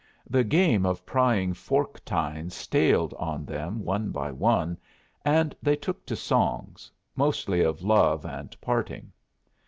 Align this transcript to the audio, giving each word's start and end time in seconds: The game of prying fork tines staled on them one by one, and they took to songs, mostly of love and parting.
The 0.27 0.43
game 0.43 0.83
of 0.83 1.05
prying 1.05 1.53
fork 1.53 2.03
tines 2.03 2.55
staled 2.55 3.13
on 3.19 3.45
them 3.45 3.83
one 3.83 4.09
by 4.09 4.31
one, 4.31 4.79
and 5.23 5.55
they 5.61 5.75
took 5.75 6.07
to 6.07 6.15
songs, 6.15 6.91
mostly 7.15 7.61
of 7.61 7.83
love 7.83 8.25
and 8.25 8.59
parting. 8.61 9.11